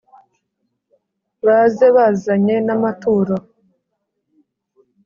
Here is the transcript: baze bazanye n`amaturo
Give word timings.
baze 1.45 1.87
bazanye 1.95 2.55
n`amaturo 2.65 3.35